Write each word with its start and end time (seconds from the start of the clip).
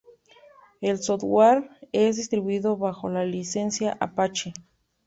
El 0.81 0.97
software 0.97 1.69
es 1.91 2.15
distribuido 2.17 2.75
bajo 2.75 3.07
la 3.07 3.23
licencia 3.23 3.97
Apache. 3.99 4.51